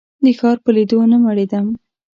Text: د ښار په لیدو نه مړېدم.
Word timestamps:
د 0.23 0.25
ښار 0.39 0.57
په 0.63 0.69
لیدو 0.75 0.99
نه 1.11 1.17
مړېدم. 1.23 1.67